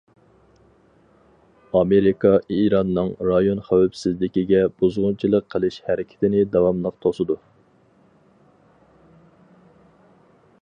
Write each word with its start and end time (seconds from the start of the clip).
ئامېرىكا 1.79 2.31
ئىراننىڭ 2.55 3.11
رايون 3.31 3.61
خەۋپسىزلىكىگە 3.67 4.63
بۇزغۇنچىلىق 4.79 5.47
قىلىش 5.57 5.77
ھەرىكىتىنى 5.91 6.43
داۋاملىق 6.57 6.97
توسىدۇ. 7.07 7.37